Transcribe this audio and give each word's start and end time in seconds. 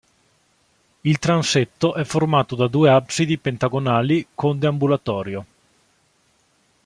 Il 1.01 1.19
transetto 1.19 1.93
è 1.93 2.03
formato 2.05 2.55
da 2.55 2.67
due 2.67 2.89
absidi 2.89 3.37
pentagonali 3.37 4.29
con 4.33 4.57
deambulatorio. 4.57 5.45